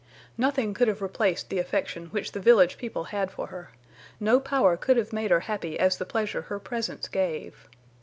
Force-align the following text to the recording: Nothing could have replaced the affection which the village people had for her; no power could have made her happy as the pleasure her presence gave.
Nothing 0.35 0.73
could 0.73 0.87
have 0.87 1.03
replaced 1.03 1.51
the 1.51 1.59
affection 1.59 2.07
which 2.07 2.31
the 2.31 2.39
village 2.39 2.79
people 2.79 3.03
had 3.03 3.29
for 3.29 3.45
her; 3.45 3.69
no 4.19 4.39
power 4.39 4.75
could 4.75 4.97
have 4.97 5.13
made 5.13 5.29
her 5.29 5.41
happy 5.41 5.77
as 5.77 5.97
the 5.99 6.05
pleasure 6.05 6.41
her 6.41 6.57
presence 6.57 7.07
gave. 7.07 7.67